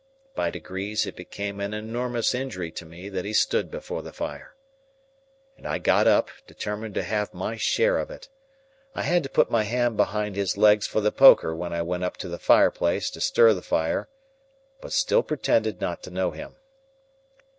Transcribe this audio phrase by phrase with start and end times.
[0.33, 4.55] By degrees it became an enormous injury to me that he stood before the fire.
[5.57, 8.27] And I got up, determined to have my share of it.
[8.95, 12.03] I had to put my hand behind his legs for the poker when I went
[12.03, 14.09] up to the fireplace to stir the fire,
[14.81, 16.55] but still pretended not to know him.